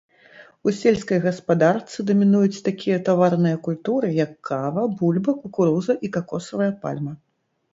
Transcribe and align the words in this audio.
У 0.69 0.71
сельскай 0.77 1.19
гаспадарцы 1.25 2.05
дамінуюць 2.07 2.63
такія 2.69 2.97
таварныя 3.09 3.59
культуры, 3.67 4.07
як 4.23 4.31
кава, 4.49 4.87
бульба, 5.03 5.31
кукуруза 5.45 5.93
і 6.09 6.13
какосавая 6.17 6.71
пальма. 6.87 7.13